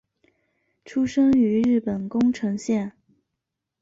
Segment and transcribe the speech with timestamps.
[0.83, 2.93] 出生于日本宫城县。